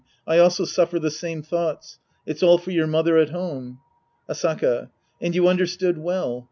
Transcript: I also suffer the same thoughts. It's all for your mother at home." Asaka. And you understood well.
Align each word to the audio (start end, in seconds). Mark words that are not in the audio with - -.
I 0.25 0.39
also 0.39 0.65
suffer 0.65 0.97
the 0.97 1.11
same 1.11 1.43
thoughts. 1.43 1.99
It's 2.25 2.41
all 2.41 2.57
for 2.57 2.71
your 2.71 2.87
mother 2.87 3.19
at 3.19 3.29
home." 3.29 3.77
Asaka. 4.27 4.89
And 5.21 5.35
you 5.35 5.47
understood 5.47 5.99
well. 5.99 6.39